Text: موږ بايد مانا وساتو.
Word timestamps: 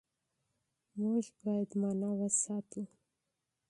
موږ 0.99 1.25
بايد 1.43 1.69
مانا 1.81 2.09
وساتو. 2.19 2.81